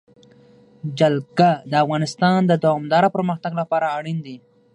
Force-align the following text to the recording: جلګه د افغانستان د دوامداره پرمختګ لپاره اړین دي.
جلګه 0.99 1.51
د 1.71 1.73
افغانستان 1.83 2.39
د 2.47 2.53
دوامداره 2.65 3.09
پرمختګ 3.15 3.51
لپاره 3.61 3.93
اړین 3.97 4.17
دي. 4.25 4.37